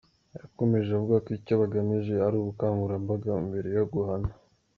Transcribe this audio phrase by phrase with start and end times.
[0.39, 4.31] Yakomeje avuga ko icyo bagamije ari ubukangurambaga mbere yo guhana.